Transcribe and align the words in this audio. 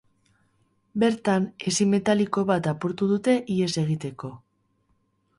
Bertan, 1.01 1.43
hesi 1.71 1.85
metaliko 1.91 2.43
bat 2.51 2.69
apurtu 2.71 3.09
dute 3.11 3.35
ihes 3.57 3.69
egiteko. 3.83 4.33